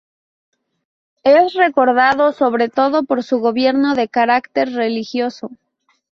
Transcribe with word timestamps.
Es 1.23 1.53
recordado 1.53 2.31
sobre 2.33 2.69
todo 2.69 3.03
por 3.03 3.21
su 3.21 3.37
gobierno 3.39 3.93
de 3.93 4.07
carácter 4.07 4.73
religioso. 4.73 5.51